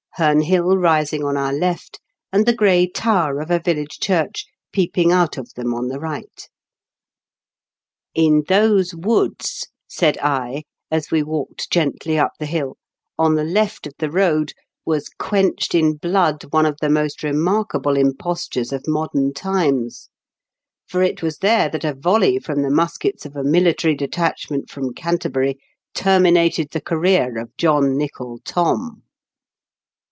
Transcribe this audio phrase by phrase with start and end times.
[0.19, 1.99] Heme Hill rising on our left,
[2.33, 6.49] and the gray tower of a village church peeping out of them on the right.
[8.13, 12.75] "In those woods," said I, as we walked gently up the hill,
[13.17, 14.51] "on the left of the road,,
[14.85, 20.09] was quenched in blood one of the most remarkable impostures of modem times;
[20.87, 24.93] for it was there that a volley from the muskets of a military detachment from
[24.93, 25.57] Canterbury
[25.95, 29.03] terminated the career of John Nichol Thom."